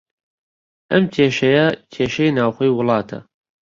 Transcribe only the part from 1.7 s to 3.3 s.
کێشەی ناوخۆی وڵاتە